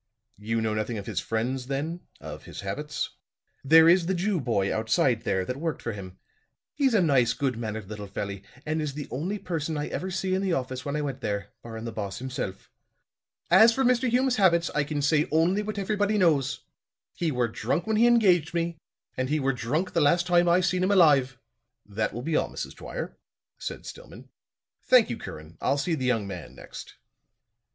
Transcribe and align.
"You 0.39 0.61
know 0.61 0.73
nothing 0.73 0.97
of 0.97 1.05
his 1.05 1.19
friends 1.19 1.67
then 1.67 1.99
of 2.19 2.45
his 2.45 2.61
habits?" 2.61 3.11
"There 3.63 3.87
is 3.87 4.07
the 4.07 4.15
Jew 4.15 4.39
boy, 4.41 4.75
outside 4.75 5.21
there, 5.21 5.45
that 5.45 5.57
worked 5.57 5.79
for 5.83 5.91
him. 5.91 6.17
He's 6.73 6.95
a 6.95 7.01
nice, 7.03 7.33
good 7.33 7.55
mannered 7.55 7.87
little 7.87 8.07
felly, 8.07 8.41
and 8.65 8.81
is 8.81 8.95
the 8.95 9.07
only 9.11 9.37
person 9.37 9.77
I 9.77 9.89
ever 9.89 10.09
see 10.09 10.33
in 10.33 10.41
the 10.41 10.53
office 10.53 10.83
when 10.83 10.95
I 10.95 11.01
went 11.01 11.21
there, 11.21 11.49
barrin' 11.61 11.85
the 11.85 11.91
boss 11.91 12.17
himself. 12.17 12.71
As 13.51 13.75
for 13.75 13.83
Mr. 13.83 14.09
Hume's 14.09 14.37
habits, 14.37 14.71
I 14.73 14.83
can 14.85 15.03
say 15.03 15.27
only 15.31 15.61
what 15.61 15.77
everybody 15.77 16.17
knows. 16.17 16.61
He 17.13 17.29
were 17.31 17.47
drunk 17.47 17.85
when 17.85 17.97
he 17.97 18.07
engaged 18.07 18.55
me, 18.55 18.79
and 19.15 19.29
he 19.29 19.39
were 19.39 19.53
drunk 19.53 19.93
the 19.93 20.01
last 20.01 20.25
time 20.25 20.49
I 20.49 20.61
seen 20.61 20.81
him 20.83 20.89
alive." 20.89 21.37
"That 21.85 22.11
will 22.11 22.23
be 22.23 22.35
all, 22.35 22.49
Mrs. 22.49 22.73
Dwyer," 22.73 23.19
said 23.59 23.85
Stillman. 23.85 24.29
"Thank 24.81 25.11
you. 25.11 25.17
Curran, 25.17 25.59
I'll 25.61 25.77
see 25.77 25.93
the 25.93 26.05
young 26.05 26.25
man 26.25 26.55
next." 26.55 26.95